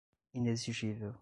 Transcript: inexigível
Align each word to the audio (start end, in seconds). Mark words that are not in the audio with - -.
inexigível 0.33 1.13